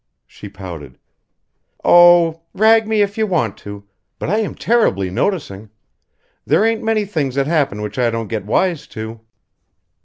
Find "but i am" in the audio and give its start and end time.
4.17-4.55